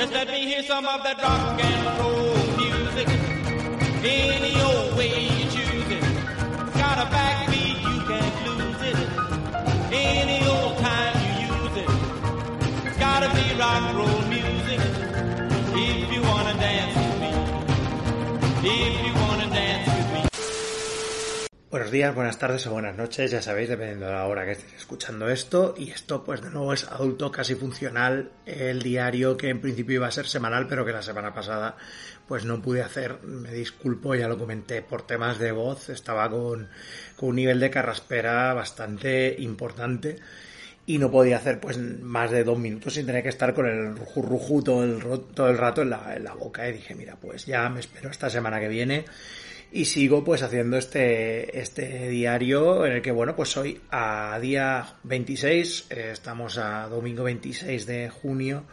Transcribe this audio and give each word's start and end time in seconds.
Just 0.00 0.14
let 0.14 0.28
me 0.28 0.46
hear 0.46 0.62
some 0.62 0.86
of 0.86 1.02
that 1.02 1.22
rock 1.22 1.60
and 1.62 1.98
roll 2.00 2.34
music. 2.56 3.06
Any 4.02 4.58
old 4.62 4.96
way 4.96 5.29
Buenos 21.70 21.92
días, 21.92 22.12
buenas 22.12 22.36
tardes 22.36 22.66
o 22.66 22.72
buenas 22.72 22.96
noches, 22.96 23.30
ya 23.30 23.40
sabéis, 23.40 23.68
dependiendo 23.68 24.06
de 24.06 24.12
la 24.12 24.26
hora 24.26 24.44
que 24.44 24.50
estéis 24.50 24.74
escuchando 24.74 25.28
esto. 25.30 25.72
Y 25.78 25.92
esto, 25.92 26.24
pues 26.24 26.42
de 26.42 26.50
nuevo, 26.50 26.72
es 26.72 26.82
adulto 26.82 27.30
casi 27.30 27.54
funcional, 27.54 28.32
el 28.44 28.82
diario 28.82 29.36
que 29.36 29.50
en 29.50 29.60
principio 29.60 29.94
iba 29.94 30.08
a 30.08 30.10
ser 30.10 30.26
semanal, 30.26 30.66
pero 30.66 30.84
que 30.84 30.90
la 30.90 31.00
semana 31.00 31.32
pasada 31.32 31.76
pues 32.26 32.44
no 32.44 32.60
pude 32.60 32.82
hacer. 32.82 33.22
Me 33.22 33.52
disculpo, 33.52 34.16
ya 34.16 34.26
lo 34.26 34.36
comenté, 34.36 34.82
por 34.82 35.02
temas 35.02 35.38
de 35.38 35.52
voz, 35.52 35.90
estaba 35.90 36.28
con, 36.28 36.68
con 37.14 37.28
un 37.28 37.36
nivel 37.36 37.60
de 37.60 37.70
carraspera 37.70 38.52
bastante 38.52 39.36
importante 39.38 40.16
y 40.86 40.98
no 40.98 41.08
podía 41.08 41.36
hacer 41.36 41.60
pues 41.60 41.78
más 41.78 42.32
de 42.32 42.42
dos 42.42 42.58
minutos 42.58 42.94
sin 42.94 43.06
tener 43.06 43.22
que 43.22 43.28
estar 43.28 43.54
con 43.54 43.66
el 43.66 43.96
ruju 43.96 44.22
ruju 44.22 44.62
todo 44.64 44.82
el, 44.82 45.00
todo 45.34 45.48
el 45.48 45.56
rato 45.56 45.82
en 45.82 45.90
la, 45.90 46.16
en 46.16 46.24
la 46.24 46.34
boca 46.34 46.68
y 46.68 46.72
dije 46.72 46.96
mira 46.96 47.14
pues 47.14 47.46
ya 47.46 47.68
me 47.68 47.78
espero 47.78 48.10
esta 48.10 48.28
semana 48.28 48.58
que 48.58 48.66
viene 48.66 49.04
y 49.72 49.84
sigo 49.84 50.24
pues 50.24 50.42
haciendo 50.42 50.76
este, 50.76 51.58
este 51.58 52.08
diario 52.08 52.84
en 52.86 52.92
el 52.92 53.02
que 53.02 53.12
bueno 53.12 53.36
pues 53.36 53.56
hoy 53.56 53.80
a 53.90 54.38
día 54.40 54.94
26 55.04 55.86
eh, 55.90 56.10
estamos 56.12 56.58
a 56.58 56.88
domingo 56.88 57.24
26 57.24 57.86
de 57.86 58.10
junio 58.10 58.64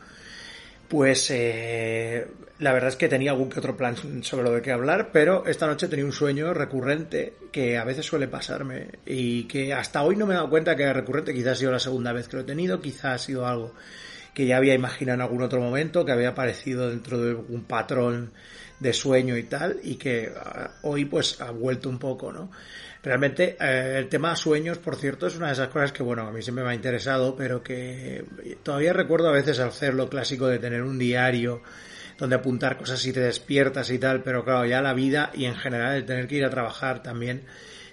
pues 0.87 1.29
eh, 1.31 2.25
la 2.59 2.71
verdad 2.71 2.89
es 2.89 2.95
que 2.95 3.09
tenía 3.09 3.31
algún 3.31 3.49
que 3.49 3.59
otro 3.59 3.75
plan 3.75 3.95
sobre 4.23 4.43
lo 4.43 4.51
de 4.51 4.61
qué 4.61 4.71
hablar, 4.71 5.09
pero 5.11 5.45
esta 5.45 5.67
noche 5.67 5.87
tenía 5.87 6.05
un 6.05 6.13
sueño 6.13 6.53
recurrente 6.53 7.33
que 7.51 7.77
a 7.77 7.83
veces 7.83 8.05
suele 8.05 8.27
pasarme 8.27 8.87
y 9.05 9.43
que 9.43 9.73
hasta 9.73 10.03
hoy 10.03 10.15
no 10.15 10.25
me 10.25 10.33
he 10.33 10.37
dado 10.37 10.49
cuenta 10.49 10.75
que 10.75 10.83
era 10.83 10.93
recurrente, 10.93 11.33
quizás 11.33 11.53
ha 11.53 11.55
sido 11.55 11.71
la 11.71 11.79
segunda 11.79 12.13
vez 12.13 12.27
que 12.27 12.37
lo 12.37 12.43
he 12.43 12.45
tenido, 12.45 12.79
quizás 12.79 13.05
ha 13.05 13.17
sido 13.17 13.45
algo 13.45 13.73
que 14.37 14.45
ya 14.45 14.57
había 14.57 14.75
imaginado 14.75 15.15
en 15.15 15.21
algún 15.21 15.41
otro 15.41 15.59
momento, 15.59 16.05
que 16.05 16.11
había 16.11 16.29
aparecido 16.29 16.91
dentro 16.91 17.19
de 17.19 17.33
un 17.33 17.63
patrón 17.63 18.33
de 18.79 18.93
sueño 18.93 19.35
y 19.35 19.41
tal, 19.41 19.79
y 19.81 19.95
que 19.95 20.31
ah, 20.37 20.73
hoy 20.83 21.05
pues 21.05 21.41
ha 21.41 21.49
vuelto 21.49 21.89
un 21.89 21.97
poco, 21.97 22.31
¿no? 22.31 22.51
Realmente 23.01 23.57
eh, 23.59 23.95
el 23.97 24.09
tema 24.09 24.35
sueños, 24.35 24.77
por 24.77 24.95
cierto, 24.95 25.25
es 25.25 25.35
una 25.37 25.47
de 25.47 25.53
esas 25.53 25.69
cosas 25.69 25.91
que, 25.91 26.03
bueno, 26.03 26.27
a 26.27 26.31
mí 26.31 26.43
siempre 26.43 26.63
me 26.63 26.69
ha 26.69 26.75
interesado, 26.75 27.35
pero 27.35 27.63
que 27.63 28.25
todavía 28.61 28.93
recuerdo 28.93 29.29
a 29.29 29.31
veces 29.31 29.57
hacer 29.57 29.95
lo 29.95 30.07
clásico 30.07 30.45
de 30.45 30.59
tener 30.59 30.83
un 30.83 30.99
diario 30.99 31.63
donde 32.19 32.35
apuntar 32.35 32.77
cosas 32.77 32.99
si 32.99 33.11
te 33.11 33.21
despiertas 33.21 33.89
y 33.89 33.97
tal, 33.97 34.21
pero 34.21 34.45
claro, 34.45 34.67
ya 34.67 34.83
la 34.83 34.93
vida 34.93 35.31
y 35.33 35.45
en 35.45 35.55
general 35.55 35.95
el 35.95 36.05
tener 36.05 36.27
que 36.27 36.35
ir 36.35 36.45
a 36.45 36.51
trabajar 36.51 37.01
también 37.01 37.41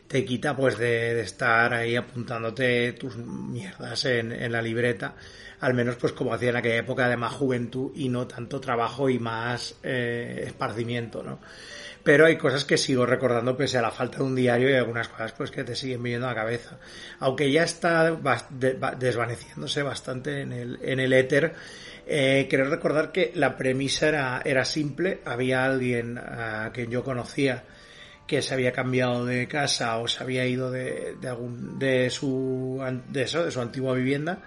te 0.08 0.24
quita 0.24 0.56
pues 0.56 0.78
de, 0.78 1.14
de 1.14 1.22
estar 1.22 1.72
ahí 1.72 1.96
apuntándote 1.96 2.92
tus 2.92 3.16
mierdas 3.16 4.04
en, 4.04 4.32
en 4.32 4.52
la 4.52 4.62
libreta, 4.62 5.14
al 5.60 5.74
menos 5.74 5.96
pues 5.96 6.12
como 6.12 6.34
hacía 6.34 6.50
en 6.50 6.56
aquella 6.56 6.76
época 6.76 7.08
de 7.08 7.16
más 7.16 7.32
juventud 7.32 7.92
y 7.94 8.08
no 8.08 8.26
tanto 8.26 8.60
trabajo 8.60 9.08
y 9.08 9.18
más 9.18 9.76
eh, 9.82 10.44
esparcimiento, 10.46 11.22
¿no? 11.22 11.40
pero 12.04 12.26
hay 12.26 12.36
cosas 12.36 12.66
que 12.66 12.76
sigo 12.76 13.06
recordando 13.06 13.56
pese 13.56 13.78
a 13.78 13.82
la 13.82 13.90
falta 13.90 14.18
de 14.18 14.24
un 14.24 14.36
diario 14.36 14.68
y 14.68 14.74
algunas 14.74 15.08
cosas 15.08 15.32
pues 15.32 15.50
que 15.50 15.64
te 15.64 15.74
siguen 15.74 16.02
viniendo 16.02 16.26
a 16.26 16.30
la 16.30 16.36
cabeza. 16.36 16.78
Aunque 17.18 17.50
ya 17.50 17.64
está 17.64 18.14
desvaneciéndose 18.98 19.82
bastante 19.82 20.42
en 20.42 20.52
el, 20.52 20.78
en 20.82 21.00
el 21.00 21.14
éter, 21.14 21.54
eh, 22.06 22.46
quiero 22.48 22.68
recordar 22.68 23.10
que 23.10 23.32
la 23.34 23.56
premisa 23.56 24.08
era, 24.08 24.42
era 24.44 24.66
simple. 24.66 25.22
Había 25.24 25.64
alguien 25.64 26.18
a 26.18 26.70
quien 26.74 26.90
yo 26.90 27.02
conocía 27.02 27.64
que 28.26 28.42
se 28.42 28.54
había 28.54 28.72
cambiado 28.72 29.24
de 29.24 29.46
casa 29.48 29.98
o 29.98 30.08
se 30.08 30.22
había 30.22 30.46
ido 30.46 30.70
de, 30.70 31.16
de 31.20 31.28
algún 31.28 31.78
de 31.78 32.08
su 32.10 32.82
de 33.08 33.24
de 33.24 33.50
su 33.50 33.60
antigua 33.60 33.94
vivienda 33.94 34.38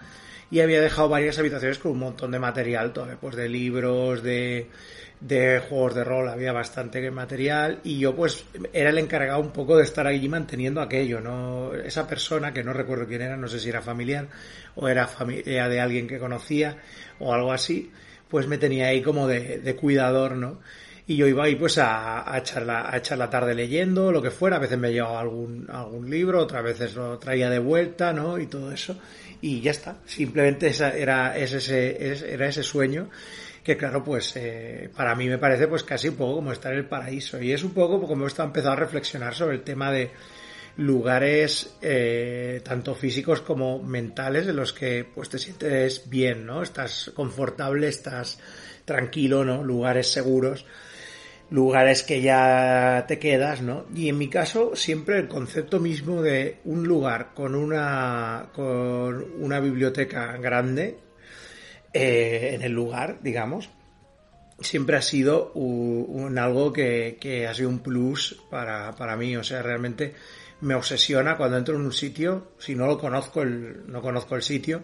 y 0.50 0.62
había 0.62 0.82
dejado 0.82 1.10
varias 1.10 1.38
habitaciones 1.40 1.78
con 1.78 1.92
un 1.92 2.00
montón 2.00 2.32
de 2.32 2.40
material, 2.40 2.94
todo, 2.94 3.08
pues 3.20 3.36
de 3.36 3.50
libros, 3.50 4.24
de, 4.24 4.68
de 5.20 5.60
juegos 5.60 5.96
de 5.96 6.04
rol, 6.04 6.30
había 6.30 6.54
bastante 6.54 7.10
material 7.12 7.80
y 7.84 8.00
yo 8.00 8.16
pues 8.16 8.46
era 8.72 8.90
el 8.90 8.98
encargado 8.98 9.40
un 9.42 9.52
poco 9.52 9.78
de 9.78 9.84
estar 9.84 10.08
allí 10.08 10.30
manteniendo 10.30 10.82
aquello, 10.82 11.20
¿no? 11.20 11.74
Esa 11.74 12.08
persona, 12.08 12.54
que 12.54 12.64
no 12.64 12.74
recuerdo 12.74 13.08
quién 13.08 13.24
era, 13.24 13.36
no 13.36 13.48
sé 13.48 13.60
si 13.60 13.70
era 13.70 13.82
familiar 13.82 14.28
o 14.76 14.88
era 14.88 15.08
familia 15.08 15.68
de 15.68 15.82
alguien 15.82 16.08
que 16.08 16.20
conocía 16.20 16.78
o 17.20 17.34
algo 17.34 17.52
así, 17.52 17.92
pues 18.30 18.48
me 18.48 18.58
tenía 18.58 18.88
ahí 18.88 19.02
como 19.02 19.28
de, 19.28 19.60
de 19.60 19.76
cuidador, 19.76 20.36
¿no? 20.36 20.60
Y 21.10 21.16
yo 21.16 21.26
iba 21.26 21.46
ahí 21.46 21.56
pues 21.56 21.78
a, 21.78 22.30
a, 22.32 22.38
echar 22.38 22.64
la, 22.64 22.90
a 22.92 22.98
echar 22.98 23.18
la 23.18 23.30
tarde 23.30 23.56
leyendo, 23.56 24.12
lo 24.12 24.22
que 24.22 24.30
fuera, 24.30 24.58
a 24.58 24.60
veces 24.60 24.78
me 24.78 24.92
llevaba 24.92 25.22
algún, 25.22 25.66
algún 25.72 26.10
libro, 26.10 26.42
otras 26.44 26.64
veces 26.64 26.96
lo 26.96 27.18
traía 27.18 27.50
de 27.50 27.60
vuelta, 27.60 28.12
¿no? 28.12 28.38
Y 28.38 28.48
todo 28.48 28.72
eso. 28.74 28.98
Y 29.40 29.62
ya 29.62 29.72
está. 29.72 29.98
Simplemente 30.06 30.68
esa 30.68 30.90
era, 30.96 31.38
es 31.38 31.54
ese, 31.54 32.12
es- 32.12 32.24
era 32.24 32.48
ese 32.48 32.62
sueño 32.64 33.10
que 33.64 33.78
claro, 33.78 34.04
pues 34.04 34.34
eh, 34.36 34.90
para 34.96 35.14
mí 35.16 35.28
me 35.28 35.38
parece 35.38 35.68
pues 35.68 35.84
casi 35.84 36.08
un 36.10 36.16
poco 36.16 36.36
como 36.36 36.52
estar 36.52 36.72
en 36.74 36.80
el 36.80 36.86
paraíso. 36.86 37.42
Y 37.42 37.52
es 37.54 37.64
un 37.64 37.72
poco 37.72 38.02
como 38.06 38.26
he 38.28 38.30
empezado 38.42 38.72
a 38.72 38.76
reflexionar 38.78 39.34
sobre 39.34 39.56
el 39.58 39.62
tema 39.64 39.92
de 39.92 40.12
lugares 40.78 41.76
eh, 41.82 42.62
tanto 42.64 42.94
físicos 42.96 43.42
como 43.42 43.82
mentales 43.82 44.48
en 44.48 44.56
los 44.56 44.74
que 44.74 45.06
pues 45.14 45.30
te 45.30 45.40
sientes 45.40 46.10
bien, 46.10 46.46
¿no? 46.46 46.62
Estás 46.62 47.12
confortable, 47.16 47.88
estás 47.88 48.40
tranquilo, 48.86 49.44
¿no? 49.44 49.64
Lugares 49.64 50.12
seguros 50.12 50.66
lugares 51.50 52.04
que 52.04 52.22
ya 52.22 53.06
te 53.08 53.20
quedas, 53.20 53.62
¿no? 53.62 53.86
Y 53.96 54.10
en 54.10 54.18
mi 54.18 54.30
caso, 54.30 54.76
siempre 54.76 55.18
el 55.18 55.28
concepto 55.28 55.80
mismo 55.80 56.22
de 56.22 56.60
un 56.66 56.84
lugar 56.86 57.34
con 57.34 57.56
una, 57.56 58.50
con 58.54 59.26
una 59.40 59.60
biblioteca 59.60 60.38
grande 60.38 60.98
eh, 61.94 62.52
en 62.54 62.62
el 62.64 62.74
lugar, 62.74 63.20
digamos, 63.22 63.70
siempre 64.60 64.98
ha 64.98 65.02
sido 65.02 65.52
un, 65.54 66.06
un 66.08 66.38
algo 66.38 66.74
que, 66.74 67.18
que 67.20 67.48
ha 67.48 67.54
sido 67.54 67.70
un 67.70 67.80
plus 67.80 68.42
para, 68.50 68.96
para 68.96 69.16
mí. 69.16 69.36
O 69.38 69.44
sea, 69.44 69.62
realmente 69.62 70.14
me 70.62 70.76
obsesiona 70.76 71.38
cuando 71.38 71.58
entro 71.58 71.76
en 71.76 71.82
un 71.82 71.94
sitio, 71.94 72.52
si 72.58 72.76
no 72.76 72.88
lo 72.88 72.98
conozco, 72.98 73.42
el, 73.42 73.84
no 73.88 74.02
conozco 74.02 74.36
el 74.36 74.42
sitio, 74.42 74.84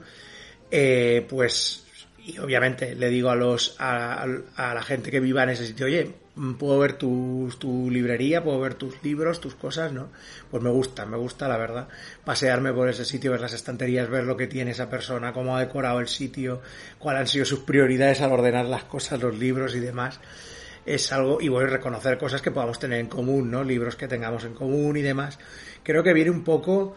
eh, 0.72 1.26
pues 1.28 1.86
y 2.26 2.38
obviamente 2.38 2.96
le 2.96 3.10
digo 3.10 3.30
a 3.30 3.36
los 3.36 3.76
a, 3.80 4.24
a, 4.24 4.74
la 4.74 4.82
gente 4.82 5.12
que 5.12 5.20
viva 5.20 5.44
en 5.44 5.50
ese 5.50 5.68
sitio, 5.68 5.88
oye, 5.88 6.10
puedo 6.58 6.80
ver 6.80 6.94
tu, 6.94 7.50
tu 7.60 7.90
librería, 7.92 8.44
puedo 8.44 8.60
ver 8.60 8.74
tus 8.74 9.02
libros, 9.04 9.40
tus 9.40 9.56
cosas, 9.56 9.92
¿no? 9.92 10.10
Pues 10.50 10.64
me 10.64 10.70
gusta, 10.70 11.06
me 11.06 11.18
gusta 11.18 11.48
la 11.48 11.58
verdad, 11.58 11.88
pasearme 12.26 12.74
por 12.74 12.90
ese 12.90 13.06
sitio, 13.06 13.32
ver 13.32 13.42
las 13.42 13.54
estanterías, 13.54 14.10
ver 14.10 14.24
lo 14.24 14.36
que 14.36 14.48
tiene 14.48 14.72
esa 14.72 14.90
persona, 14.90 15.34
cómo 15.34 15.56
ha 15.56 15.60
decorado 15.60 16.00
el 16.00 16.08
sitio, 16.08 16.62
cuáles 16.98 17.22
han 17.22 17.28
sido 17.28 17.46
sus 17.46 17.60
prioridades 17.60 18.22
al 18.22 18.32
ordenar 18.32 18.66
las 18.66 18.86
cosas, 18.86 19.22
los 19.22 19.38
libros 19.38 19.76
y 19.76 19.80
demás. 19.80 20.20
Es 20.86 21.12
algo, 21.14 21.40
y 21.40 21.48
voy 21.48 21.64
a 21.64 21.68
reconocer 21.68 22.18
cosas 22.18 22.42
que 22.42 22.52
podamos 22.52 22.80
tener 22.80 23.00
en 23.00 23.08
común, 23.08 23.50
¿no? 23.50 23.64
Libros 23.64 23.96
que 23.96 24.08
tengamos 24.08 24.44
en 24.44 24.54
común 24.54 24.98
y 24.98 25.02
demás. 25.02 25.40
Creo 25.84 26.04
que 26.04 26.14
viene 26.14 26.32
un 26.32 26.44
poco 26.44 26.96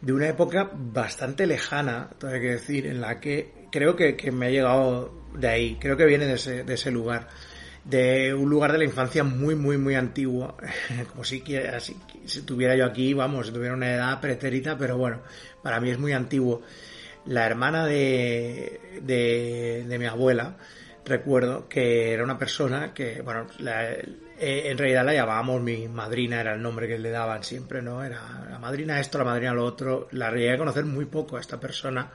de 0.00 0.12
una 0.12 0.28
época 0.28 0.70
bastante 0.72 1.46
lejana, 1.46 2.10
tengo 2.18 2.34
que 2.34 2.52
decir, 2.52 2.86
en 2.86 3.00
la 3.00 3.20
que 3.20 3.52
creo 3.70 3.96
que, 3.96 4.16
que, 4.16 4.32
me 4.32 4.46
ha 4.46 4.50
llegado 4.50 5.12
de 5.34 5.48
ahí, 5.48 5.76
creo 5.80 5.96
que 5.96 6.06
viene 6.06 6.26
de 6.26 6.34
ese, 6.34 6.64
de 6.64 6.74
ese 6.74 6.90
lugar, 6.90 7.28
de 7.84 8.34
un 8.34 8.50
lugar 8.50 8.72
de 8.72 8.78
la 8.78 8.84
infancia 8.84 9.24
muy, 9.24 9.54
muy, 9.54 9.78
muy 9.78 9.94
antiguo, 9.94 10.56
como 11.10 11.24
si, 11.24 11.42
si, 11.80 11.96
si 12.24 12.42
tuviera 12.42 12.76
yo 12.76 12.84
aquí, 12.84 13.14
vamos, 13.14 13.46
si 13.46 13.52
tuviera 13.52 13.74
una 13.74 13.92
edad 13.92 14.20
pretérita, 14.20 14.76
pero 14.76 14.96
bueno, 14.96 15.22
para 15.62 15.80
mí 15.80 15.90
es 15.90 15.98
muy 15.98 16.12
antiguo. 16.12 16.62
La 17.26 17.46
hermana 17.46 17.86
de, 17.86 19.00
de, 19.02 19.84
de 19.86 19.98
mi 19.98 20.06
abuela, 20.06 20.56
recuerdo 21.04 21.68
que 21.68 22.12
era 22.12 22.24
una 22.24 22.38
persona 22.38 22.94
que, 22.94 23.22
bueno, 23.22 23.46
la, 23.58 23.86
en 24.40 24.78
realidad 24.78 25.04
la 25.04 25.14
llamábamos 25.14 25.60
mi 25.60 25.88
madrina, 25.88 26.40
era 26.40 26.54
el 26.54 26.62
nombre 26.62 26.86
que 26.86 26.98
le 26.98 27.10
daban 27.10 27.42
siempre, 27.42 27.82
¿no? 27.82 28.04
Era 28.04 28.46
la 28.48 28.58
madrina 28.58 29.00
esto, 29.00 29.18
la 29.18 29.24
madrina 29.24 29.52
lo 29.52 29.64
otro. 29.64 30.08
La 30.12 30.30
llegué 30.30 30.52
a 30.52 30.58
conocer 30.58 30.84
muy 30.84 31.06
poco 31.06 31.36
a 31.36 31.40
esta 31.40 31.58
persona 31.58 32.10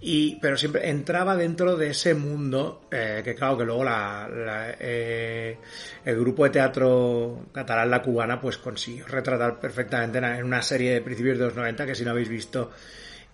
Y, 0.00 0.36
pero 0.36 0.56
siempre 0.56 0.88
entraba 0.88 1.36
dentro 1.36 1.76
de 1.76 1.90
ese 1.90 2.14
mundo, 2.14 2.86
eh, 2.90 3.20
que 3.24 3.34
claro, 3.34 3.58
que 3.58 3.64
luego 3.64 3.82
la, 3.82 4.28
la, 4.28 4.76
eh, 4.78 5.58
el 6.04 6.20
grupo 6.20 6.44
de 6.44 6.50
teatro 6.50 7.46
catalán 7.52 7.90
La 7.90 8.00
Cubana 8.00 8.40
pues 8.40 8.58
consiguió 8.58 9.06
retratar 9.06 9.58
perfectamente 9.58 10.18
en 10.18 10.44
una 10.44 10.62
serie 10.62 10.92
de 10.92 11.00
principios 11.00 11.38
de 11.38 11.46
los 11.46 11.56
90 11.56 11.84
que 11.84 11.96
si 11.96 12.04
no 12.04 12.12
habéis 12.12 12.28
visto 12.28 12.70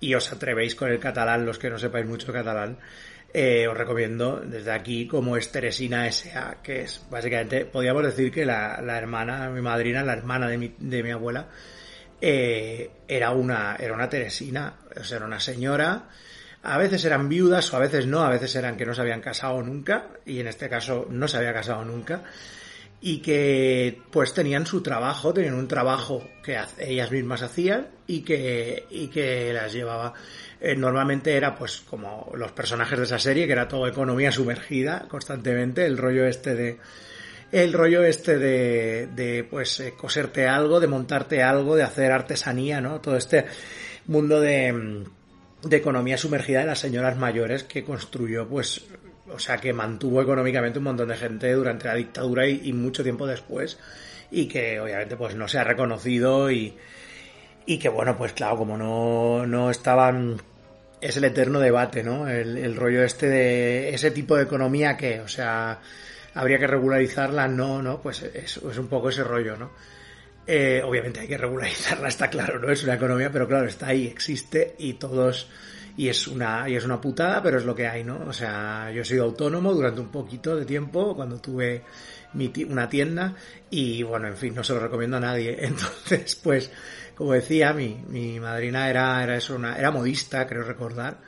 y 0.00 0.14
os 0.14 0.32
atrevéis 0.32 0.75
con 0.75 0.90
el 0.90 0.99
catalán, 0.99 1.44
los 1.44 1.58
que 1.58 1.69
no 1.69 1.78
sepáis 1.78 2.06
mucho 2.06 2.32
catalán, 2.32 2.78
eh, 3.32 3.66
os 3.66 3.76
recomiendo 3.76 4.40
desde 4.40 4.70
aquí 4.70 5.06
como 5.06 5.37
es 5.37 5.50
Teresina 5.50 6.06
S.A., 6.06 6.58
que 6.62 6.82
es 6.82 7.05
básicamente, 7.11 7.64
podríamos 7.64 8.05
decir 8.05 8.31
que 8.31 8.44
la, 8.44 8.81
la 8.81 8.96
hermana, 8.96 9.50
mi 9.50 9.61
madrina, 9.61 10.02
la 10.02 10.12
hermana 10.12 10.49
de 10.49 10.56
mi, 10.56 10.75
de 10.78 11.02
mi 11.02 11.11
abuela, 11.11 11.49
eh, 12.20 12.90
era, 13.08 13.32
una, 13.32 13.76
era 13.78 13.93
una 13.93 14.08
Teresina, 14.08 14.76
o 14.96 15.02
sea, 15.02 15.16
era 15.16 15.26
una 15.26 15.40
señora, 15.40 16.08
a 16.64 16.78
veces 16.78 17.05
eran 17.05 17.28
viudas 17.28 17.72
o 17.72 17.76
a 17.76 17.81
veces 17.81 18.06
no, 18.06 18.22
a 18.22 18.31
veces 18.31 18.56
eran 18.56 18.76
que 18.76 18.87
no 18.87 18.94
se 18.94 19.02
habían 19.02 19.20
casado 19.20 19.62
nunca, 19.62 20.08
y 20.25 20.40
en 20.40 20.46
este 20.46 20.69
caso 20.69 21.06
no 21.11 21.28
se 21.28 21.37
había 21.37 21.52
casado 21.52 21.84
nunca, 21.84 22.22
y 23.02 23.19
que 23.19 24.00
pues 24.11 24.32
tenían 24.32 24.64
su 24.64 24.82
trabajo, 24.82 25.34
tenían 25.34 25.55
un 25.55 25.69
trabajo 25.69 26.26
que 26.43 26.58
ellas 26.78 27.11
mismas 27.11 27.43
hacían 27.43 27.88
y 28.06 28.22
que, 28.22 28.87
y 28.90 29.08
que 29.08 29.52
las 29.52 29.75
llevaba. 29.75 30.14
Eh, 30.58 30.75
normalmente 30.75 31.37
era 31.37 31.55
pues 31.55 31.82
como 31.82 32.32
los 32.34 32.52
personajes 32.52 32.99
de 32.99 33.05
esa 33.05 33.19
serie, 33.19 33.46
que 33.46 33.52
era 33.52 33.69
todo 33.69 33.87
economía 33.87 34.32
sumergida 34.32 35.06
constantemente, 35.06 35.84
el 35.84 35.99
rollo 35.99 36.25
este 36.25 36.55
de 36.55 36.78
el 37.52 37.75
rollo 37.75 38.02
este 38.02 38.38
de, 38.38 39.08
de 39.14 39.44
pues 39.44 39.78
eh, 39.81 39.93
coserte 39.94 40.49
algo, 40.49 40.81
de 40.81 40.87
montarte 40.87 41.43
algo, 41.43 41.76
de 41.76 41.82
hacer 41.82 42.11
artesanía, 42.11 42.81
¿no? 42.81 43.00
Todo 43.00 43.16
este 43.16 43.44
mundo 44.06 44.40
de, 44.40 45.05
de 45.64 45.76
economía 45.76 46.19
sumergida 46.19 46.61
de 46.61 46.66
las 46.66 46.78
señoras 46.78 47.16
mayores 47.16 47.64
que 47.64 47.84
construyó 47.84 48.49
pues 48.49 48.84
o 49.32 49.38
sea, 49.38 49.56
que 49.56 49.72
mantuvo 49.72 50.22
económicamente 50.22 50.78
un 50.78 50.84
montón 50.84 51.08
de 51.08 51.16
gente 51.16 51.52
durante 51.52 51.88
la 51.88 51.94
dictadura 51.94 52.46
y, 52.46 52.72
mucho 52.72 53.02
tiempo 53.02 53.26
después 53.26 53.78
y 54.31 54.46
que 54.46 54.81
obviamente 54.81 55.16
pues 55.16 55.34
no 55.34 55.49
se 55.49 55.58
ha 55.58 55.64
reconocido 55.64 56.50
y, 56.50 56.76
y 57.66 57.78
que 57.78 57.88
bueno, 57.88 58.16
pues 58.16 58.32
claro, 58.32 58.56
como 58.56 58.76
no, 58.76 59.46
no 59.46 59.70
estaban 59.70 60.40
es 61.00 61.16
el 61.16 61.25
eterno 61.25 61.61
debate, 61.61 62.02
¿no? 62.02 62.28
El, 62.28 62.56
el, 62.56 62.76
rollo 62.76 63.02
este 63.02 63.28
de 63.28 63.94
ese 63.94 64.11
tipo 64.11 64.37
de 64.37 64.44
economía 64.44 64.96
que, 64.96 65.20
o 65.20 65.28
sea, 65.28 65.81
habría 66.32 66.58
que 66.58 66.66
regularizarla, 66.66 67.46
no, 67.46 67.82
no, 67.82 68.00
pues 68.00 68.22
es, 68.22 68.56
es 68.56 68.78
un 68.78 68.88
poco 68.88 69.11
ese 69.11 69.22
rollo, 69.22 69.56
¿no? 69.56 69.70
Eh, 70.46 70.82
obviamente 70.85 71.20
hay 71.20 71.29
que 71.29 71.38
regularizarla, 71.38 72.08
está 72.08 72.29
claro, 72.29 72.58
no 72.58 72.70
es 72.70 72.85
una 72.85 72.94
economía, 72.94 73.31
pero 73.32 73.49
claro, 73.49 73.67
está 73.67 73.88
ahí, 73.88 74.06
existe 74.06 74.75
y 74.79 74.94
todos 74.94 75.49
y 75.96 76.08
es 76.08 76.26
una 76.26 76.69
y 76.69 76.75
es 76.76 76.85
una 76.85 77.00
putada, 77.00 77.43
pero 77.43 77.58
es 77.58 77.64
lo 77.64 77.75
que 77.75 77.87
hay, 77.87 78.05
¿no? 78.05 78.20
O 78.26 78.32
sea, 78.32 78.91
yo 78.91 79.02
he 79.02 79.05
sido 79.05 79.25
autónomo 79.25 79.73
durante 79.73 80.00
un 80.00 80.11
poquito 80.11 80.56
de 80.56 80.67
tiempo 80.67 81.14
cuando 81.14 81.41
tuve 81.41 81.85
mi 82.35 82.52
una 82.69 82.88
tienda 82.88 83.35
y 83.70 84.02
bueno, 84.02 84.26
en 84.29 84.37
fin, 84.37 84.55
no 84.55 84.64
se 84.64 84.75
lo 84.75 84.81
recomiendo 84.81 85.17
a 85.17 85.20
nadie. 85.20 85.56
Entonces, 85.64 86.35
pues 86.37 86.70
como 87.14 87.32
decía, 87.32 87.73
mi, 87.73 88.02
mi 88.08 88.40
madrina 88.40 88.90
era 88.90 89.23
era 89.23 89.37
eso, 89.37 89.56
era 89.56 89.90
modista, 89.90 90.47
creo 90.47 90.64
recordar 90.64 91.19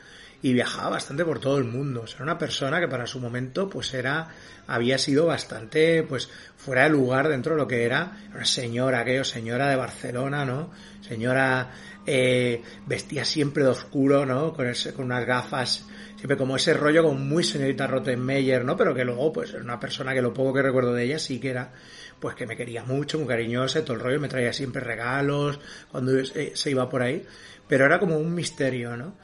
y 0.46 0.52
viajaba 0.52 0.90
bastante 0.90 1.24
por 1.24 1.40
todo 1.40 1.58
el 1.58 1.64
mundo. 1.64 2.04
Era 2.06 2.22
una 2.22 2.38
persona 2.38 2.78
que 2.78 2.86
para 2.86 3.04
su 3.04 3.18
momento 3.18 3.68
pues 3.68 3.92
era, 3.94 4.28
había 4.68 4.96
sido 4.96 5.26
bastante 5.26 6.04
pues 6.04 6.30
fuera 6.56 6.84
de 6.84 6.90
lugar 6.90 7.28
dentro 7.28 7.54
de 7.54 7.58
lo 7.58 7.66
que 7.66 7.82
era 7.82 8.12
una 8.32 8.44
señora, 8.44 9.00
aquello, 9.00 9.24
señora 9.24 9.68
de 9.68 9.74
Barcelona, 9.74 10.44
¿no? 10.44 10.70
Señora 11.00 11.72
eh, 12.06 12.62
vestía 12.86 13.24
siempre 13.24 13.64
de 13.64 13.70
oscuro, 13.70 14.24
¿no? 14.24 14.52
Con, 14.52 14.68
ese, 14.68 14.94
con 14.94 15.06
unas 15.06 15.26
gafas, 15.26 15.84
siempre 16.14 16.36
como 16.36 16.54
ese 16.54 16.74
rollo 16.74 17.02
como 17.02 17.18
muy 17.18 17.42
señorita 17.42 17.88
Rottenmeier, 17.88 18.64
¿no? 18.64 18.76
Pero 18.76 18.94
que 18.94 19.04
luego 19.04 19.32
pues 19.32 19.52
era 19.52 19.64
una 19.64 19.80
persona 19.80 20.14
que 20.14 20.22
lo 20.22 20.32
poco 20.32 20.54
que 20.54 20.62
recuerdo 20.62 20.94
de 20.94 21.06
ella 21.06 21.18
sí 21.18 21.40
que 21.40 21.50
era 21.50 21.72
pues 22.20 22.36
que 22.36 22.46
me 22.46 22.56
quería 22.56 22.84
mucho, 22.84 23.18
muy 23.18 23.26
cariñosa, 23.26 23.84
todo 23.84 23.94
el 23.94 24.00
rollo, 24.00 24.20
me 24.20 24.28
traía 24.28 24.52
siempre 24.52 24.80
regalos 24.80 25.58
cuando 25.90 26.12
se 26.24 26.70
iba 26.70 26.88
por 26.88 27.02
ahí, 27.02 27.26
pero 27.66 27.84
era 27.84 27.98
como 27.98 28.16
un 28.16 28.32
misterio, 28.32 28.96
¿no? 28.96 29.16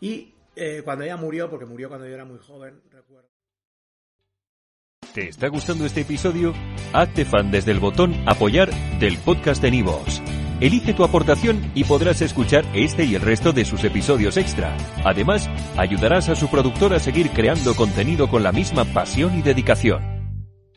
Y 0.00 0.34
eh, 0.58 0.82
cuando 0.84 1.04
ella 1.04 1.16
murió, 1.16 1.48
porque 1.48 1.66
murió 1.66 1.88
cuando 1.88 2.06
yo 2.06 2.14
era 2.14 2.24
muy 2.24 2.38
joven, 2.38 2.82
recuerdo. 2.90 3.28
¿Te 5.14 5.28
está 5.28 5.48
gustando 5.48 5.86
este 5.86 6.02
episodio? 6.02 6.52
Hazte 6.92 7.24
fan 7.24 7.50
desde 7.50 7.72
el 7.72 7.80
botón 7.80 8.14
apoyar 8.26 8.70
del 8.98 9.16
podcast 9.18 9.62
de 9.62 9.70
Nivos. 9.70 10.22
Elige 10.60 10.92
tu 10.92 11.04
aportación 11.04 11.70
y 11.74 11.84
podrás 11.84 12.20
escuchar 12.20 12.64
este 12.74 13.04
y 13.04 13.14
el 13.14 13.22
resto 13.22 13.52
de 13.52 13.64
sus 13.64 13.84
episodios 13.84 14.36
extra. 14.36 14.76
Además, 15.04 15.48
ayudarás 15.76 16.28
a 16.28 16.34
su 16.34 16.48
productor 16.48 16.92
a 16.94 16.98
seguir 16.98 17.30
creando 17.30 17.74
contenido 17.74 18.28
con 18.28 18.42
la 18.42 18.52
misma 18.52 18.84
pasión 18.84 19.38
y 19.38 19.42
dedicación. 19.42 20.17